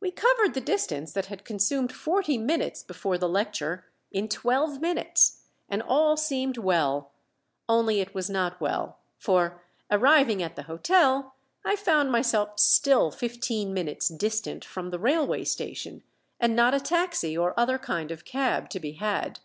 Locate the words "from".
14.64-14.88